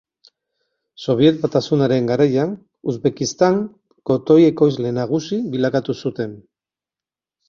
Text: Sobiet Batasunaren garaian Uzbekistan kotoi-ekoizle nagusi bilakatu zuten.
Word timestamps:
Sobiet 1.01 1.35
Batasunaren 1.41 2.07
garaian 2.11 2.55
Uzbekistan 2.93 3.59
kotoi-ekoizle 4.11 4.95
nagusi 4.97 5.39
bilakatu 5.57 5.97
zuten. 6.05 6.35